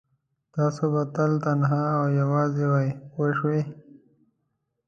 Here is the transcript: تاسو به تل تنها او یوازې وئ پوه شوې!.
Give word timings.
تاسو 0.55 0.83
به 0.93 1.03
تل 1.15 1.31
تنها 1.45 1.81
او 1.97 2.05
یوازې 2.21 2.65
وئ 2.71 2.89
پوه 3.09 3.29
شوې!. 3.37 3.61